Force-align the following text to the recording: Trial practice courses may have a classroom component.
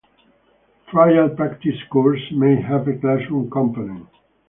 Trial 0.89 1.29
practice 1.29 1.77
courses 1.91 2.31
may 2.31 2.59
have 2.59 2.87
a 2.87 2.97
classroom 2.97 3.51
component. 3.51 4.07